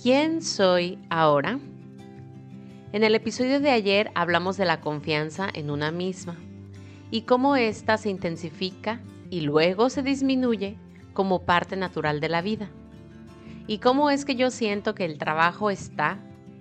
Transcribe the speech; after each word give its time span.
¿Quién 0.00 0.42
soy 0.42 0.96
ahora? 1.10 1.58
En 2.92 3.02
el 3.02 3.16
episodio 3.16 3.58
de 3.58 3.70
ayer 3.70 4.12
hablamos 4.14 4.56
de 4.56 4.64
la 4.64 4.80
confianza 4.80 5.48
en 5.52 5.70
una 5.70 5.90
misma 5.90 6.36
y 7.10 7.22
cómo 7.22 7.56
ésta 7.56 7.96
se 7.96 8.08
intensifica 8.08 9.00
y 9.28 9.40
luego 9.40 9.90
se 9.90 10.04
disminuye 10.04 10.78
como 11.14 11.42
parte 11.42 11.74
natural 11.74 12.20
de 12.20 12.28
la 12.28 12.42
vida. 12.42 12.70
Y 13.66 13.78
cómo 13.78 14.08
es 14.10 14.24
que 14.24 14.36
yo 14.36 14.52
siento 14.52 14.94
que 14.94 15.04
el 15.04 15.18
trabajo 15.18 15.68
está 15.68 16.20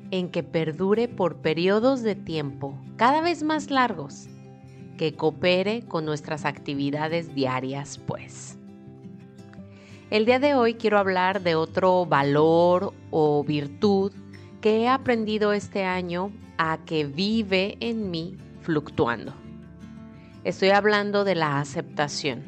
en 0.09 0.29
que 0.29 0.41
perdure 0.41 1.07
por 1.07 1.37
periodos 1.37 2.01
de 2.01 2.15
tiempo 2.15 2.75
cada 2.95 3.21
vez 3.21 3.43
más 3.43 3.69
largos, 3.69 4.27
que 4.97 5.13
coopere 5.13 5.83
con 5.83 6.05
nuestras 6.05 6.43
actividades 6.43 7.35
diarias, 7.35 7.99
pues. 7.99 8.57
El 10.09 10.25
día 10.25 10.39
de 10.39 10.55
hoy 10.55 10.75
quiero 10.75 10.99
hablar 10.99 11.41
de 11.41 11.55
otro 11.55 12.05
valor 12.05 12.93
o 13.11 13.43
virtud 13.43 14.13
que 14.61 14.79
he 14.79 14.87
aprendido 14.87 15.51
este 15.51 15.83
año 15.83 16.31
a 16.57 16.77
que 16.85 17.03
vive 17.03 17.75
en 17.81 18.09
mí 18.09 18.37
fluctuando. 18.61 19.33
Estoy 20.45 20.69
hablando 20.69 21.25
de 21.25 21.35
la 21.35 21.59
aceptación. 21.59 22.45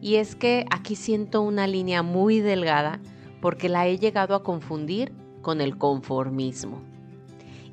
Y 0.00 0.14
es 0.14 0.34
que 0.34 0.64
aquí 0.70 0.96
siento 0.96 1.42
una 1.42 1.66
línea 1.66 2.02
muy 2.02 2.40
delgada 2.40 2.98
porque 3.42 3.68
la 3.68 3.86
he 3.86 3.98
llegado 3.98 4.34
a 4.34 4.42
confundir 4.42 5.12
con 5.42 5.60
el 5.60 5.76
conformismo. 5.76 6.80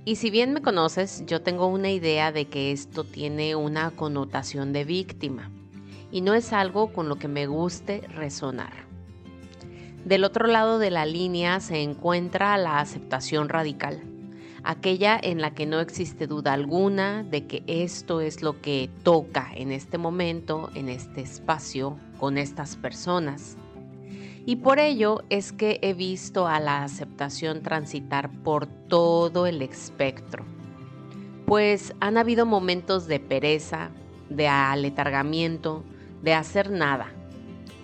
Y 0.04 0.18
si 0.18 0.30
bien 0.30 0.52
me 0.52 0.62
conoces, 0.62 1.24
yo 1.26 1.42
tengo 1.42 1.68
una 1.68 1.92
idea 1.92 2.34
de 2.34 2.50
que 2.50 2.74
esto 2.74 3.06
tiene 3.06 3.56
una 3.56 3.92
connotación 3.92 4.74
de 4.74 4.84
víctima 4.84 5.50
y 6.12 6.20
no 6.20 6.34
es 6.34 6.52
algo 6.52 6.92
con 6.92 7.08
lo 7.08 7.16
que 7.16 7.30
me 7.30 7.48
guste 7.48 8.02
resonar. 8.10 8.87
Del 10.06 10.24
otro 10.24 10.48
lado 10.48 10.80
de 10.80 10.90
la 10.90 11.06
línea 11.06 11.60
se 11.60 11.82
encuentra 11.82 12.58
la 12.58 12.80
aceptación 12.80 13.50
radical, 13.50 14.02
aquella 14.64 15.20
en 15.22 15.42
la 15.42 15.54
que 15.54 15.66
no 15.66 15.82
existe 15.82 16.28
duda 16.28 16.54
alguna 16.54 17.24
de 17.24 17.46
que 17.46 17.64
esto 17.68 18.22
es 18.22 18.42
lo 18.42 18.62
que 18.62 18.90
toca 19.04 19.50
en 19.54 19.72
este 19.72 19.98
momento, 19.98 20.70
en 20.76 20.88
este 20.88 21.22
espacio, 21.22 21.98
con 22.20 22.38
estas 22.38 22.78
personas. 22.78 23.58
Y 24.46 24.58
por 24.58 24.80
ello 24.80 25.24
es 25.30 25.52
que 25.52 25.80
he 25.82 25.94
visto 25.94 26.48
a 26.48 26.62
la 26.62 26.84
aceptación 26.84 27.62
transitar 27.62 28.32
por 28.44 28.66
todo 28.66 29.46
el 29.46 29.62
espectro. 29.62 30.46
Pues 31.46 31.94
han 32.00 32.18
habido 32.18 32.46
momentos 32.46 33.08
de 33.08 33.20
pereza, 33.20 33.90
de 34.30 34.48
aletargamiento, 34.48 35.84
de 36.22 36.34
hacer 36.34 36.72
nada. 36.72 37.08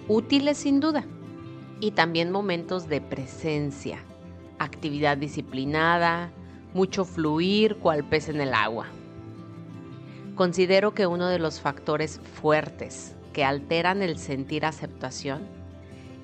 Útiles 0.07 0.57
sin 0.57 0.79
duda 0.79 1.05
y 1.79 1.91
también 1.91 2.31
momentos 2.31 2.87
de 2.87 3.01
presencia, 3.01 3.99
actividad 4.59 5.17
disciplinada, 5.17 6.31
mucho 6.73 7.05
fluir 7.05 7.75
cual 7.77 8.03
pez 8.03 8.29
en 8.29 8.41
el 8.41 8.53
agua. 8.53 8.87
Considero 10.35 10.93
que 10.93 11.05
uno 11.05 11.27
de 11.27 11.39
los 11.39 11.59
factores 11.59 12.19
fuertes 12.19 13.15
que 13.33 13.43
alteran 13.43 14.01
el 14.01 14.17
sentir 14.17 14.65
aceptación 14.65 15.43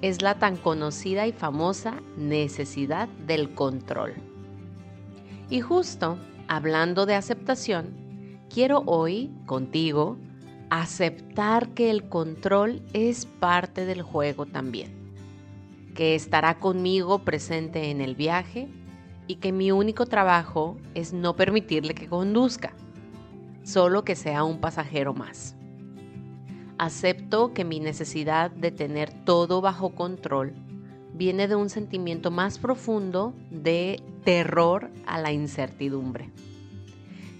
es 0.01 0.21
la 0.21 0.35
tan 0.35 0.55
conocida 0.55 1.27
y 1.27 1.31
famosa 1.31 2.01
necesidad 2.17 3.07
del 3.27 3.53
control. 3.53 4.13
Y 5.49 5.61
justo 5.61 6.17
hablando 6.47 7.05
de 7.05 7.15
aceptación, 7.15 7.93
quiero 8.49 8.83
hoy 8.85 9.31
contigo 9.45 10.17
aceptar 10.69 11.69
que 11.69 11.89
el 11.91 12.07
control 12.09 12.81
es 12.93 13.25
parte 13.25 13.85
del 13.85 14.01
juego 14.01 14.45
también 14.45 14.98
que 15.95 16.15
estará 16.15 16.59
conmigo 16.59 17.19
presente 17.19 17.91
en 17.91 18.01
el 18.01 18.15
viaje 18.15 18.69
y 19.27 19.35
que 19.35 19.51
mi 19.51 19.71
único 19.71 20.05
trabajo 20.05 20.77
es 20.95 21.13
no 21.13 21.35
permitirle 21.35 21.93
que 21.93 22.07
conduzca, 22.07 22.73
solo 23.63 24.03
que 24.03 24.15
sea 24.15 24.43
un 24.43 24.59
pasajero 24.59 25.13
más. 25.13 25.55
Acepto 26.77 27.53
que 27.53 27.65
mi 27.65 27.79
necesidad 27.79 28.49
de 28.49 28.71
tener 28.71 29.11
todo 29.25 29.61
bajo 29.61 29.93
control 29.93 30.53
viene 31.13 31.47
de 31.47 31.55
un 31.55 31.69
sentimiento 31.69 32.31
más 32.31 32.57
profundo 32.57 33.33
de 33.51 34.01
terror 34.23 34.89
a 35.05 35.19
la 35.19 35.31
incertidumbre. 35.31 36.31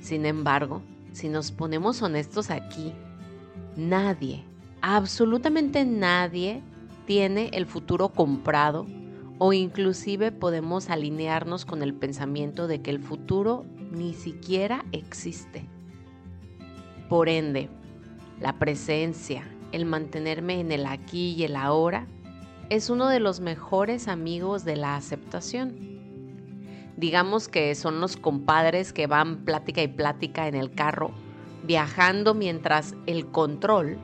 Sin 0.02 0.26
embargo, 0.26 0.82
si 1.12 1.30
nos 1.30 1.52
ponemos 1.52 2.02
honestos 2.02 2.52
aquí, 2.52 2.94
nadie, 3.76 4.44
absolutamente 4.82 5.86
nadie 5.86 6.62
tiene 7.10 7.50
el 7.54 7.66
futuro 7.66 8.10
comprado 8.10 8.86
o 9.40 9.52
inclusive 9.52 10.32
podemos 10.32 10.92
alinearnos 10.92 11.66
con 11.66 11.82
el 11.82 11.96
pensamiento 11.96 12.68
de 12.68 12.84
que 12.84 12.92
el 12.92 13.00
futuro 13.00 13.66
ni 13.90 14.14
siquiera 14.14 14.86
existe. 14.92 15.68
Por 17.10 17.28
ende, 17.28 17.68
la 18.40 18.60
presencia, 18.60 19.44
el 19.72 19.86
mantenerme 19.86 20.60
en 20.60 20.72
el 20.72 20.86
aquí 20.86 21.34
y 21.34 21.46
el 21.46 21.56
ahora, 21.56 22.06
es 22.70 22.92
uno 22.92 23.08
de 23.08 23.20
los 23.20 23.40
mejores 23.40 24.08
amigos 24.08 24.64
de 24.64 24.76
la 24.76 24.96
aceptación. 24.96 25.80
Digamos 26.96 27.48
que 27.48 27.74
son 27.74 28.02
los 28.02 28.18
compadres 28.18 28.94
que 28.94 29.08
van 29.08 29.46
plática 29.46 29.82
y 29.82 29.88
plática 29.88 30.48
en 30.48 30.54
el 30.54 30.70
carro, 30.70 31.10
viajando 31.64 32.36
mientras 32.36 32.94
el 33.08 33.26
control 33.32 33.98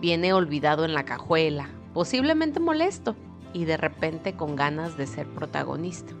viene 0.00 0.32
olvidado 0.32 0.86
en 0.86 0.94
la 0.94 1.04
cajuela 1.04 1.75
posiblemente 1.96 2.60
molesto 2.60 3.16
y 3.54 3.64
de 3.64 3.78
repente 3.78 4.34
con 4.34 4.54
ganas 4.54 4.98
de 4.98 5.06
ser 5.06 5.26
protagonista. 5.28 6.12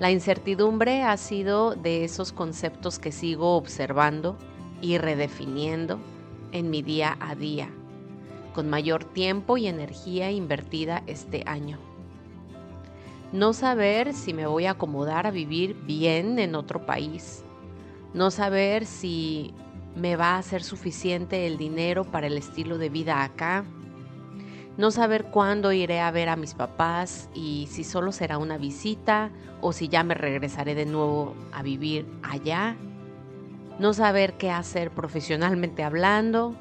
La 0.00 0.10
incertidumbre 0.10 1.04
ha 1.04 1.16
sido 1.16 1.76
de 1.76 2.02
esos 2.02 2.32
conceptos 2.32 2.98
que 2.98 3.12
sigo 3.12 3.54
observando 3.54 4.36
y 4.82 4.98
redefiniendo 4.98 6.00
en 6.50 6.70
mi 6.70 6.82
día 6.82 7.16
a 7.20 7.36
día, 7.36 7.70
con 8.52 8.68
mayor 8.68 9.04
tiempo 9.04 9.56
y 9.56 9.68
energía 9.68 10.32
invertida 10.32 11.04
este 11.06 11.44
año. 11.46 11.78
No 13.30 13.52
saber 13.52 14.12
si 14.12 14.34
me 14.34 14.48
voy 14.48 14.66
a 14.66 14.72
acomodar 14.72 15.28
a 15.28 15.30
vivir 15.30 15.76
bien 15.86 16.40
en 16.40 16.56
otro 16.56 16.84
país. 16.84 17.44
No 18.12 18.32
saber 18.32 18.86
si 18.86 19.54
me 19.94 20.16
va 20.16 20.36
a 20.36 20.42
ser 20.42 20.64
suficiente 20.64 21.46
el 21.46 21.58
dinero 21.58 22.02
para 22.02 22.26
el 22.26 22.36
estilo 22.36 22.76
de 22.76 22.88
vida 22.88 23.22
acá 23.22 23.64
no 24.80 24.90
saber 24.90 25.26
cuándo 25.26 25.72
iré 25.72 26.00
a 26.00 26.10
ver 26.10 26.30
a 26.30 26.36
mis 26.36 26.54
papás 26.54 27.28
y 27.34 27.68
si 27.70 27.84
solo 27.84 28.12
será 28.12 28.38
una 28.38 28.56
visita 28.56 29.30
o 29.60 29.74
si 29.74 29.88
ya 29.88 30.02
me 30.04 30.14
regresaré 30.14 30.74
de 30.74 30.86
nuevo 30.86 31.34
a 31.52 31.62
vivir 31.62 32.06
allá, 32.22 32.78
no 33.78 33.92
saber 33.92 34.38
qué 34.38 34.50
hacer 34.50 34.90
profesionalmente 34.90 35.82
hablando, 35.82 36.56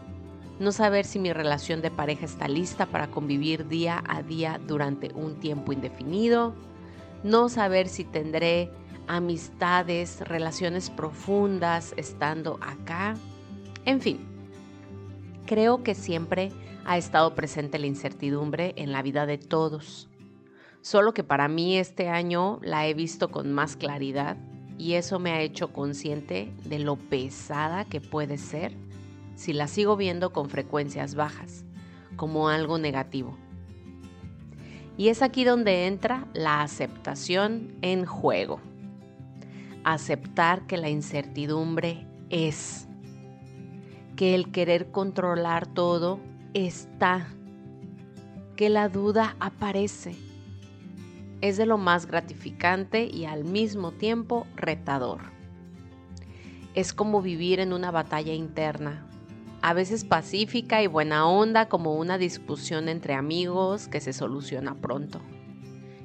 no 0.60 0.74
saber 0.74 1.06
si 1.06 1.18
mi 1.18 1.32
relación 1.32 1.82
de 1.82 1.92
pareja 1.92 2.26
está 2.26 2.50
lista 2.50 2.88
para 2.88 3.10
convivir 3.10 3.70
día 3.70 4.04
a 4.06 4.22
día 4.22 4.60
durante 4.68 5.14
un 5.14 5.40
tiempo 5.40 5.72
indefinido, 5.72 6.54
no 7.24 7.48
saber 7.48 7.88
si 7.88 8.04
tendré 8.04 8.70
amistades, 9.08 10.20
relaciones 10.28 10.90
profundas 10.90 11.94
estando 11.96 12.60
acá, 12.62 13.16
en 13.86 14.02
fin, 14.02 14.29
creo 15.50 15.82
que 15.82 15.96
siempre 15.96 16.52
ha 16.86 17.00
estado 17.00 17.34
presente 17.34 17.80
la 17.80 17.88
incertidumbre 17.88 18.76
en 18.78 18.92
la 18.92 19.02
vida 19.02 19.26
de 19.26 19.40
todos. 19.40 20.08
Solo 20.82 21.12
que 21.16 21.24
para 21.24 21.48
mí 21.48 21.76
este 21.76 22.08
año 22.08 22.60
la 22.62 22.86
he 22.86 22.94
visto 22.94 23.32
con 23.32 23.52
más 23.52 23.76
claridad 23.76 24.38
y 24.78 24.94
eso 24.94 25.18
me 25.18 25.32
ha 25.32 25.42
hecho 25.42 25.74
consciente 25.74 26.54
de 26.66 26.78
lo 26.78 26.98
pesada 26.98 27.84
que 27.84 28.00
puede 28.00 28.38
ser 28.38 28.78
si 29.34 29.54
la 29.54 29.68
sigo 29.68 29.98
viendo 29.98 30.34
con 30.34 30.52
frecuencias 30.52 31.16
bajas, 31.16 31.66
como 32.16 32.50
algo 32.50 32.78
negativo. 32.78 33.36
Y 34.98 35.08
es 35.08 35.24
aquí 35.24 35.46
donde 35.46 35.88
entra 35.88 36.28
la 36.36 36.62
aceptación 36.62 37.74
en 37.82 38.06
juego. 38.06 38.60
Aceptar 39.84 40.68
que 40.68 40.78
la 40.78 40.90
incertidumbre 40.90 42.06
es, 42.30 42.89
que 44.20 44.36
el 44.36 44.52
querer 44.52 44.92
controlar 44.92 45.66
todo 45.66 46.20
está, 46.54 47.30
que 48.58 48.68
la 48.68 48.90
duda 48.90 49.38
aparece. 49.40 50.14
Es 51.40 51.56
de 51.56 51.66
lo 51.66 51.78
más 51.78 52.06
gratificante 52.06 53.06
y 53.06 53.24
al 53.24 53.46
mismo 53.46 53.94
tiempo 53.94 54.46
retador. 54.58 55.22
Es 56.74 56.92
como 56.92 57.22
vivir 57.22 57.62
en 57.62 57.72
una 57.72 57.92
batalla 57.92 58.34
interna, 58.34 59.08
a 59.62 59.72
veces 59.72 60.04
pacífica 60.04 60.84
y 60.84 60.88
buena 60.88 61.26
onda 61.26 61.70
como 61.70 61.96
una 61.96 62.18
discusión 62.18 62.90
entre 62.90 63.14
amigos 63.14 63.88
que 63.88 64.02
se 64.02 64.12
soluciona 64.12 64.76
pronto, 64.76 65.22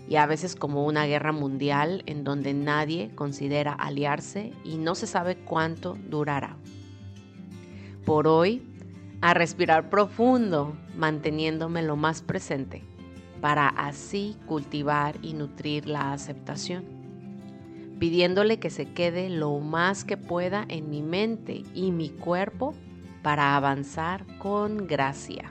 y 0.09 0.15
a 0.15 0.27
veces 0.27 0.55
como 0.55 0.87
una 0.87 1.05
guerra 1.07 1.33
mundial 1.33 2.05
en 2.07 2.23
donde 2.23 2.55
nadie 2.55 3.11
considera 3.17 3.73
aliarse 3.73 4.53
y 4.63 4.77
no 4.77 4.95
se 4.95 5.09
sabe 5.09 5.35
cuánto 5.35 5.99
durará. 6.09 6.57
Por 8.05 8.29
hoy 8.29 8.63
a 9.23 9.33
respirar 9.33 9.89
profundo, 9.89 10.77
manteniéndome 10.97 11.83
lo 11.83 11.97
más 11.97 12.21
presente 12.21 12.83
para 13.41 13.69
así 13.69 14.37
cultivar 14.47 15.17
y 15.23 15.33
nutrir 15.33 15.87
la 15.87 16.13
aceptación, 16.13 16.85
pidiéndole 17.99 18.59
que 18.59 18.71
se 18.71 18.87
quede 18.93 19.31
lo 19.31 19.59
más 19.61 20.05
que 20.05 20.17
pueda 20.17 20.65
en 20.69 20.91
mi 20.91 21.03
mente 21.03 21.63
y 21.75 21.93
mi 21.93 22.11
cuerpo 22.11 22.75
para 23.23 23.57
avanzar 23.57 24.27
con 24.39 24.87
gracia. 24.87 25.51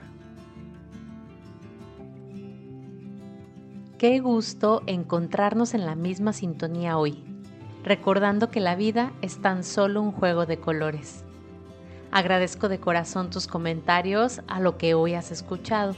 Qué 3.98 4.20
gusto 4.20 4.82
encontrarnos 4.86 5.74
en 5.74 5.86
la 5.86 5.94
misma 5.94 6.32
sintonía 6.32 6.98
hoy, 6.98 7.24
recordando 7.82 8.50
que 8.50 8.60
la 8.60 8.76
vida 8.76 9.12
es 9.22 9.40
tan 9.40 9.64
solo 9.64 10.02
un 10.02 10.12
juego 10.12 10.46
de 10.46 10.58
colores. 10.58 11.23
Agradezco 12.14 12.68
de 12.68 12.78
corazón 12.78 13.28
tus 13.28 13.48
comentarios 13.48 14.40
a 14.46 14.60
lo 14.60 14.78
que 14.78 14.94
hoy 14.94 15.14
has 15.14 15.32
escuchado, 15.32 15.96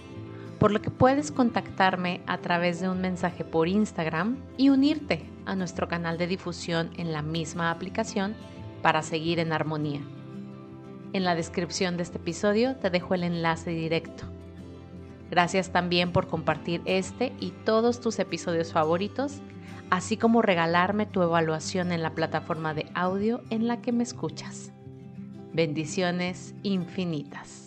por 0.59 0.71
lo 0.71 0.81
que 0.81 0.91
puedes 0.91 1.31
contactarme 1.31 2.23
a 2.27 2.39
través 2.39 2.81
de 2.81 2.89
un 2.89 3.03
mensaje 3.03 3.45
por 3.45 3.69
Instagram 3.69 4.39
y 4.57 4.71
unirte 4.71 5.29
a 5.45 5.55
nuestro 5.55 5.89
canal 5.89 6.17
de 6.17 6.27
difusión 6.27 6.89
en 6.97 7.13
la 7.13 7.21
misma 7.21 7.71
aplicación 7.71 8.35
para 8.81 9.03
seguir 9.03 9.41
en 9.41 9.53
armonía. 9.53 10.01
En 11.13 11.23
la 11.23 11.35
descripción 11.35 11.99
de 11.99 12.05
este 12.05 12.17
episodio 12.17 12.77
te 12.77 12.89
dejo 12.89 13.13
el 13.13 13.23
enlace 13.23 13.73
directo. 13.73 14.25
Gracias 15.31 15.69
también 15.69 16.13
por 16.13 16.29
compartir 16.29 16.81
este 16.87 17.35
y 17.41 17.51
todos 17.51 18.01
tus 18.01 18.19
episodios 18.21 18.73
favoritos, 18.73 19.43
así 19.91 20.17
como 20.17 20.41
regalarme 20.41 21.05
tu 21.05 21.21
evaluación 21.21 21.93
en 21.93 22.03
la 22.03 22.15
plataforma 22.15 22.73
de 22.73 22.87
audio 22.95 23.43
en 23.51 23.67
la 23.67 23.83
que 23.83 23.93
me 23.93 24.03
escuchas. 24.03 24.73
Bendiciones 25.57 26.55
infinitas. 26.65 27.66